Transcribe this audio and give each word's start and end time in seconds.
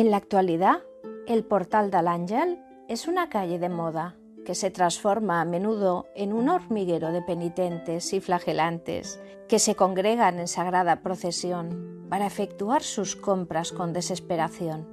En 0.00 0.10
la 0.10 0.16
actualidad, 0.16 0.78
el 1.26 1.44
Portal 1.44 1.90
del 1.90 2.08
Ángel 2.08 2.64
es 2.88 3.06
una 3.06 3.28
calle 3.28 3.58
de 3.58 3.68
moda 3.68 4.16
que 4.46 4.54
se 4.54 4.70
transforma 4.70 5.42
a 5.42 5.44
menudo 5.44 6.06
en 6.14 6.32
un 6.32 6.48
hormiguero 6.48 7.12
de 7.12 7.20
penitentes 7.20 8.14
y 8.14 8.20
flagelantes 8.20 9.20
que 9.46 9.58
se 9.58 9.74
congregan 9.74 10.38
en 10.38 10.48
sagrada 10.48 11.02
procesión 11.02 12.06
para 12.08 12.26
efectuar 12.26 12.82
sus 12.82 13.14
compras 13.14 13.72
con 13.72 13.92
desesperación. 13.92 14.88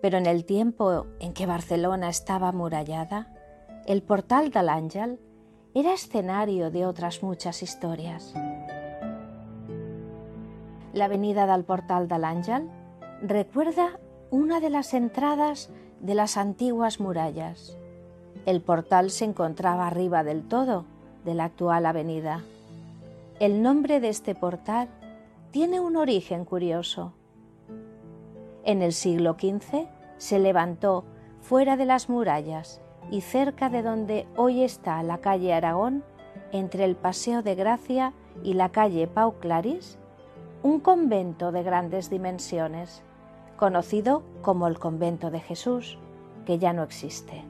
Pero 0.00 0.16
en 0.16 0.26
el 0.26 0.44
tiempo 0.44 1.06
en 1.18 1.32
que 1.32 1.46
Barcelona 1.46 2.08
estaba 2.08 2.50
amurallada, 2.50 3.34
el 3.84 4.04
Portal 4.04 4.52
del 4.52 4.68
Ángel 4.68 5.18
era 5.74 5.92
escenario 5.92 6.70
de 6.70 6.86
otras 6.86 7.24
muchas 7.24 7.64
historias. 7.64 8.32
La 10.92 11.06
avenida 11.06 11.48
del 11.48 11.64
Portal 11.64 12.06
del 12.06 12.22
Ángel 12.22 12.70
recuerda 13.22 13.98
una 14.30 14.60
de 14.60 14.70
las 14.70 14.94
entradas 14.94 15.70
de 16.00 16.14
las 16.14 16.36
antiguas 16.36 17.00
murallas. 17.00 17.76
El 18.46 18.60
portal 18.60 19.10
se 19.10 19.24
encontraba 19.24 19.86
arriba 19.86 20.22
del 20.22 20.46
todo 20.46 20.84
de 21.24 21.34
la 21.34 21.44
actual 21.44 21.86
avenida. 21.86 22.42
El 23.40 23.62
nombre 23.62 24.00
de 24.00 24.08
este 24.08 24.34
portal 24.34 24.88
tiene 25.50 25.80
un 25.80 25.96
origen 25.96 26.44
curioso. 26.44 27.12
En 28.64 28.82
el 28.82 28.92
siglo 28.92 29.36
XV 29.38 29.86
se 30.18 30.38
levantó 30.38 31.04
fuera 31.40 31.76
de 31.76 31.86
las 31.86 32.08
murallas 32.08 32.80
y 33.10 33.22
cerca 33.22 33.70
de 33.70 33.82
donde 33.82 34.26
hoy 34.36 34.62
está 34.62 35.02
la 35.02 35.18
calle 35.18 35.54
Aragón, 35.54 36.04
entre 36.52 36.84
el 36.84 36.96
Paseo 36.96 37.42
de 37.42 37.54
Gracia 37.54 38.12
y 38.42 38.54
la 38.54 38.70
calle 38.70 39.06
Pau 39.06 39.34
Claris, 39.40 39.98
un 40.62 40.80
convento 40.80 41.52
de 41.52 41.62
grandes 41.62 42.10
dimensiones, 42.10 43.02
conocido 43.58 44.22
como 44.40 44.66
el 44.66 44.78
Convento 44.78 45.30
de 45.30 45.40
Jesús, 45.40 45.98
que 46.46 46.58
ya 46.58 46.72
no 46.72 46.82
existe. 46.82 47.44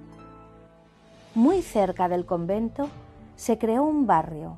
Muy 1.36 1.62
cerca 1.62 2.08
del 2.08 2.26
convento 2.26 2.88
se 3.36 3.58
creó 3.58 3.84
un 3.84 4.08
barrio 4.08 4.56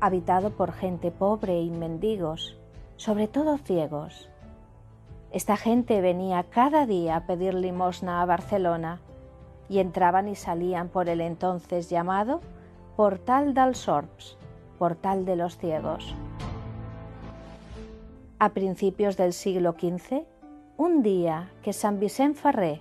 habitado 0.00 0.50
por 0.50 0.72
gente 0.72 1.10
pobre 1.10 1.62
y 1.62 1.70
mendigos, 1.70 2.58
sobre 2.96 3.28
todo 3.28 3.56
ciegos. 3.56 4.28
Esta 5.32 5.56
gente 5.56 6.00
venía 6.02 6.44
cada 6.50 6.84
día 6.84 7.16
a 7.16 7.26
pedir 7.26 7.54
limosna 7.54 8.20
a 8.20 8.26
Barcelona 8.26 9.00
y 9.68 9.78
entraban 9.78 10.28
y 10.28 10.34
salían 10.34 10.88
por 10.88 11.08
el 11.08 11.20
entonces 11.20 11.88
llamado 11.88 12.40
Portal 12.96 13.54
dels 13.54 13.78
Sorps, 13.78 14.36
Portal 14.78 15.24
de 15.24 15.36
los 15.36 15.56
Ciegos. 15.56 16.14
A 18.38 18.50
principios 18.50 19.16
del 19.16 19.32
siglo 19.32 19.72
XV, 19.72 20.24
un 20.78 21.02
día 21.02 21.50
que 21.64 21.72
San 21.72 21.98
Vicent 21.98 22.36
Ferrer 22.36 22.80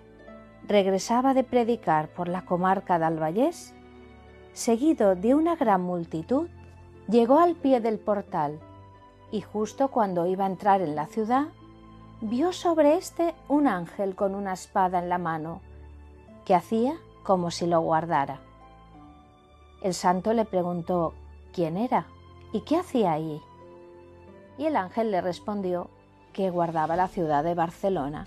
regresaba 0.68 1.34
de 1.34 1.44
predicar 1.44 2.10
por 2.10 2.28
la 2.28 2.46
comarca 2.46 3.00
del 3.00 3.20
Vallés, 3.20 3.74
seguido 4.54 5.16
de 5.16 5.34
una 5.34 5.56
gran 5.56 5.82
multitud, 5.82 6.48
llegó 7.08 7.40
al 7.40 7.56
pie 7.56 7.82
del 7.82 7.98
portal 7.98 8.60
y 9.32 9.42
justo 9.42 9.88
cuando 9.88 10.28
iba 10.28 10.46
a 10.46 10.50
entrar 10.50 10.82
en 10.82 10.96
la 10.96 11.08
ciudad, 11.08 11.48
vio 12.22 12.54
sobre 12.54 12.98
éste 12.98 13.34
un 13.48 13.68
ángel 13.68 14.16
con 14.16 14.36
una 14.36 14.54
espada 14.54 15.00
en 15.00 15.10
la 15.10 15.18
mano, 15.18 15.62
que 16.46 16.54
hacía 16.54 16.98
como 17.24 17.50
si 17.50 17.66
lo 17.66 17.82
guardara. 17.82 18.42
El 19.82 19.96
santo 19.96 20.34
le 20.34 20.46
preguntó 20.46 21.14
quién 21.52 21.78
era 21.78 22.06
y 22.54 22.62
qué 22.62 22.78
hacía 22.78 23.14
ahí. 23.14 23.42
Y 24.60 24.66
el 24.66 24.76
ángel 24.76 25.10
le 25.10 25.22
respondió 25.22 25.90
que 26.38 26.52
guardaba 26.52 26.96
la 26.96 27.08
ciudad 27.08 27.44
de 27.44 27.56
Barcelona 27.56 28.24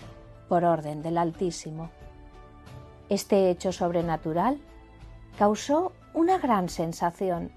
por 0.49 0.65
orden 0.65 1.01
del 1.01 1.17
Altísimo. 1.17 1.91
Este 3.07 3.49
hecho 3.49 3.71
sobrenatural 3.71 4.59
causó 5.39 5.93
una 6.13 6.37
gran 6.37 6.67
sensación 6.67 7.53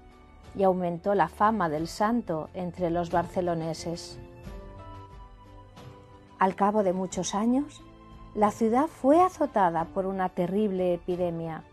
y 0.55 0.63
aumentó 0.63 1.13
la 1.13 1.27
fama 1.27 1.67
del 1.67 1.89
santo 1.89 2.47
entre 2.53 2.89
los 2.89 3.11
barceloneses. 3.11 4.17
Al 6.39 6.55
cabo 6.55 6.83
de 6.83 6.93
muchos 6.93 7.35
años, 7.35 7.83
la 8.33 8.51
ciudad 8.51 8.87
fue 8.87 9.21
azotada 9.21 9.83
por 9.83 10.05
una 10.05 10.29
terrible 10.29 10.93
epidemia 10.93 11.65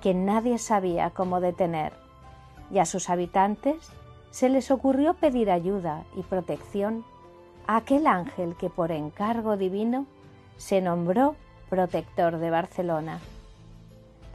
que 0.00 0.14
nadie 0.14 0.56
sabía 0.56 1.10
cómo 1.10 1.38
detener 1.42 1.92
y 2.70 2.78
a 2.78 2.86
sus 2.86 3.10
habitantes 3.10 3.90
se 4.30 4.48
les 4.48 4.70
ocurrió 4.70 5.12
pedir 5.12 5.50
ayuda 5.50 6.04
y 6.16 6.22
protección 6.22 7.04
aquel 7.66 8.06
ángel 8.06 8.56
que 8.56 8.70
por 8.70 8.92
encargo 8.92 9.56
divino 9.56 10.06
se 10.56 10.80
nombró 10.80 11.36
protector 11.68 12.38
de 12.38 12.50
Barcelona. 12.50 13.20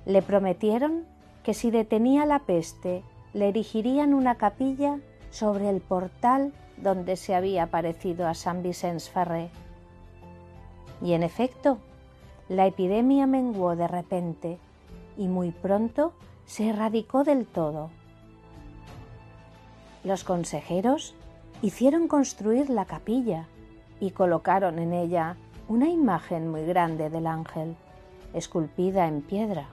Le 0.05 0.21
prometieron 0.21 1.05
que 1.43 1.53
si 1.53 1.69
detenía 1.71 2.25
la 2.25 2.39
peste 2.39 3.03
le 3.33 3.49
erigirían 3.49 4.13
una 4.13 4.35
capilla 4.35 4.99
sobre 5.29 5.69
el 5.69 5.81
portal 5.81 6.53
donde 6.77 7.17
se 7.17 7.35
había 7.35 7.63
aparecido 7.63 8.27
a 8.27 8.33
San 8.33 8.63
Vicens 8.63 9.09
Ferrer. 9.09 9.49
Y 11.01 11.13
en 11.13 11.23
efecto, 11.23 11.77
la 12.47 12.65
epidemia 12.65 13.27
menguó 13.27 13.75
de 13.75 13.87
repente 13.87 14.57
y 15.17 15.27
muy 15.27 15.51
pronto 15.51 16.13
se 16.45 16.69
erradicó 16.69 17.23
del 17.23 17.45
todo. 17.45 17.89
Los 20.03 20.23
consejeros 20.23 21.15
hicieron 21.65 22.07
construir 22.07 22.69
la 22.69 22.85
capilla 22.85 23.47
y 23.99 24.11
colocaron 24.11 24.77
en 24.77 24.93
ella 24.93 25.35
una 25.67 25.89
imagen 25.89 26.47
muy 26.47 26.63
grande 26.63 27.09
del 27.09 27.25
ángel, 27.25 27.75
esculpida 28.35 29.07
en 29.07 29.23
piedra. 29.23 29.65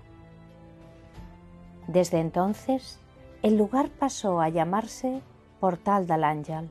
Desde 1.88 2.19
entonces, 2.19 2.98
el 3.42 3.58
lugar 3.58 3.91
pasó 3.91 4.41
a 4.41 4.48
llamarse 4.48 5.20
Portal 5.60 6.06
del 6.06 6.25
Ángel, 6.25 6.70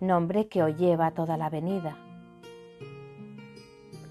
nombre 0.00 0.48
que 0.48 0.62
hoy 0.62 0.76
lleva 0.76 1.10
toda 1.10 1.36
la 1.36 1.46
avenida. 1.46 1.98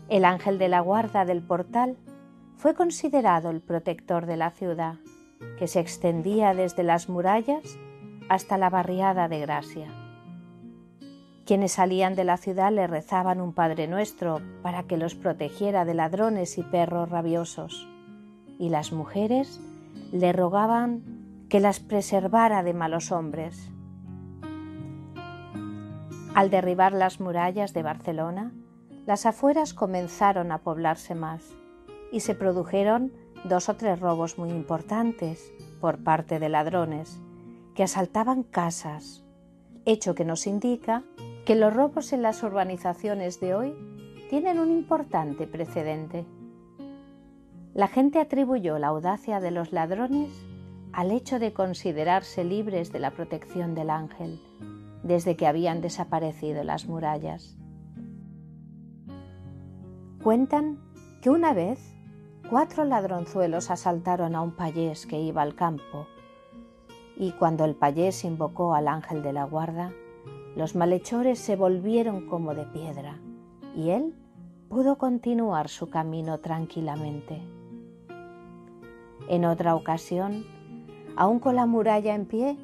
El 0.08 0.24
ángel 0.24 0.60
de 0.60 0.70
la 0.70 0.82
guarda 0.82 1.26
del 1.26 1.42
portal 1.42 1.98
fue 2.58 2.76
considerado 2.76 3.50
el 3.50 3.62
protector 3.62 4.28
de 4.28 4.38
la 4.38 4.52
ciudad, 4.52 4.98
que 5.58 5.66
se 5.66 5.80
extendía 5.80 6.54
desde 6.54 6.84
las 6.84 7.10
murallas 7.10 7.80
hasta 8.30 8.60
la 8.60 8.70
barriada 8.70 9.28
de 9.30 9.40
Gracia. 9.40 10.07
Quienes 11.48 11.72
salían 11.72 12.14
de 12.16 12.26
la 12.26 12.36
ciudad 12.36 12.74
le 12.74 12.88
rezaban 12.88 13.40
un 13.40 13.54
Padre 13.54 13.88
Nuestro 13.88 14.42
para 14.62 14.84
que 14.84 14.98
los 14.98 15.16
protegiera 15.16 15.86
de 15.86 15.94
ladrones 15.94 16.58
y 16.58 16.62
perros 16.62 17.10
rabiosos, 17.10 17.88
y 18.60 18.68
las 18.68 18.92
mujeres 18.92 19.62
le 20.12 20.34
rogaban 20.34 21.46
que 21.48 21.62
las 21.62 21.80
preservara 21.80 22.64
de 22.64 22.74
malos 22.74 23.14
hombres. 23.14 23.72
Al 26.36 26.50
derribar 26.50 26.92
las 26.92 27.22
murallas 27.22 27.74
de 27.74 27.82
Barcelona, 27.82 28.52
las 29.06 29.26
afueras 29.26 29.74
comenzaron 29.74 30.52
a 30.52 30.58
poblarse 30.58 31.16
más 31.16 31.56
y 32.12 32.20
se 32.20 32.36
produjeron 32.36 33.14
dos 33.46 33.70
o 33.70 33.78
tres 33.78 34.02
robos 34.02 34.38
muy 34.38 34.50
importantes 34.50 35.54
por 35.80 36.04
parte 36.04 36.40
de 36.40 36.50
ladrones 36.50 37.22
que 37.74 37.84
asaltaban 37.84 38.44
casas, 38.44 39.24
hecho 39.86 40.14
que 40.14 40.26
nos 40.26 40.46
indica 40.46 41.06
que 41.48 41.56
los 41.56 41.74
robos 41.74 42.12
en 42.12 42.24
las 42.24 42.44
urbanizaciones 42.44 43.40
de 43.40 43.56
hoy 43.56 43.74
tienen 44.30 44.60
un 44.60 44.70
importante 44.70 45.48
precedente. 45.48 46.26
La 47.74 47.88
gente 47.88 48.20
atribuyó 48.20 48.78
la 48.80 48.88
audacia 48.88 49.40
de 49.40 49.52
los 49.52 49.72
ladrones 49.72 50.30
al 50.92 51.10
hecho 51.10 51.40
de 51.40 51.54
considerarse 51.54 52.44
libres 52.44 52.92
de 52.92 53.00
la 53.00 53.12
protección 53.12 53.76
del 53.76 53.92
ángel 53.92 54.42
desde 55.04 55.38
que 55.38 55.48
habían 55.48 55.80
desaparecido 55.80 56.66
las 56.66 56.86
murallas. 56.86 57.58
Cuentan 60.22 60.80
que 61.22 61.30
una 61.30 61.54
vez 61.54 61.80
cuatro 62.50 62.84
ladronzuelos 62.84 63.72
asaltaron 63.72 64.36
a 64.36 64.42
un 64.42 64.52
payés 64.52 65.08
que 65.08 65.22
iba 65.22 65.44
al 65.44 65.56
campo, 65.56 66.08
y 67.16 67.32
cuando 67.32 67.64
el 67.64 67.76
payés 67.76 68.26
invocó 68.26 68.74
al 68.74 68.90
ángel 68.90 69.24
de 69.24 69.32
la 69.32 69.46
guarda, 69.46 69.94
los 70.58 70.76
malhechores 70.76 71.38
se 71.38 71.56
volvieron 71.56 72.26
como 72.26 72.56
de 72.56 72.66
piedra, 72.66 73.20
y 73.76 73.92
él 73.92 74.16
pudo 74.70 74.98
continuar 74.98 75.70
su 75.70 75.92
camino 75.92 76.40
tranquilamente. 76.40 77.44
En 79.30 79.46
otra 79.46 79.76
ocasión, 79.76 80.46
aún 81.16 81.40
con 81.40 81.56
la 81.56 81.68
muralla 81.68 82.16
en 82.16 82.26
pie, 82.26 82.58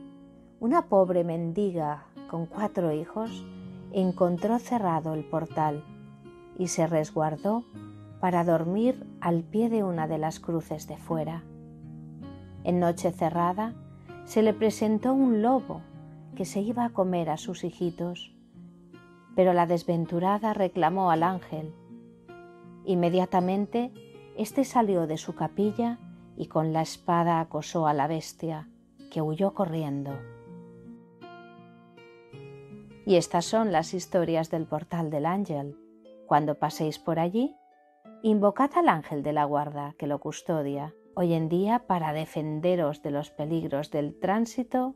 una 0.59 0.87
pobre 0.87 1.23
mendiga 1.23 2.07
con 2.31 2.47
cuatro 2.47 2.91
hijos 2.91 3.45
encontró 3.91 4.57
cerrado 4.57 5.13
el 5.13 5.23
portal 5.23 5.83
y 6.57 6.69
se 6.69 6.87
resguardó 6.87 7.63
para 8.19 8.43
dormir 8.43 9.05
al 9.21 9.43
pie 9.43 9.69
de 9.69 9.83
una 9.83 10.07
de 10.07 10.17
las 10.17 10.39
cruces 10.39 10.87
de 10.87 10.97
fuera. 10.97 11.43
En 12.63 12.79
noche 12.79 13.11
cerrada 13.11 13.75
se 14.25 14.41
le 14.41 14.55
presentó 14.55 15.13
un 15.13 15.43
lobo 15.43 15.81
que 16.35 16.45
se 16.45 16.61
iba 16.61 16.85
a 16.85 16.89
comer 16.89 17.29
a 17.29 17.37
sus 17.37 17.63
hijitos, 17.63 18.35
pero 19.35 19.53
la 19.53 19.65
desventurada 19.65 20.53
reclamó 20.53 21.11
al 21.11 21.23
ángel. 21.23 21.73
Inmediatamente, 22.85 23.91
éste 24.37 24.63
salió 24.63 25.07
de 25.07 25.17
su 25.17 25.35
capilla 25.35 25.99
y 26.35 26.47
con 26.47 26.73
la 26.73 26.81
espada 26.81 27.39
acosó 27.39 27.87
a 27.87 27.93
la 27.93 28.07
bestia, 28.07 28.69
que 29.11 29.21
huyó 29.21 29.53
corriendo. 29.53 30.11
Y 33.05 33.15
estas 33.15 33.45
son 33.45 33.71
las 33.71 33.93
historias 33.93 34.49
del 34.49 34.65
portal 34.65 35.09
del 35.09 35.25
ángel. 35.25 35.77
Cuando 36.25 36.55
paséis 36.55 36.99
por 36.99 37.19
allí, 37.19 37.55
Invocad 38.25 38.71
al 38.77 38.87
ángel 38.87 39.21
de 39.21 39.33
la 39.33 39.43
guarda 39.43 39.95
que 39.97 40.07
lo 40.07 40.19
custodia 40.19 40.93
hoy 41.13 41.33
en 41.33 41.49
día 41.49 41.79
para 41.87 42.13
defenderos 42.13 43.01
de 43.01 43.11
los 43.11 43.31
peligros 43.31 43.91
del 43.91 44.17
tránsito 44.17 44.95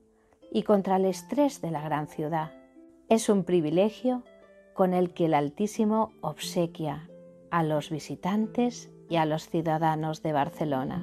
y 0.51 0.63
contra 0.63 0.97
el 0.97 1.05
estrés 1.05 1.61
de 1.61 1.71
la 1.71 1.81
gran 1.81 2.07
ciudad. 2.07 2.51
Es 3.09 3.29
un 3.29 3.43
privilegio 3.43 4.23
con 4.73 4.93
el 4.93 5.13
que 5.13 5.25
el 5.25 5.33
Altísimo 5.33 6.13
obsequia 6.21 7.09
a 7.51 7.63
los 7.63 7.89
visitantes 7.89 8.91
y 9.09 9.15
a 9.15 9.25
los 9.25 9.49
ciudadanos 9.49 10.21
de 10.21 10.33
Barcelona. 10.33 11.01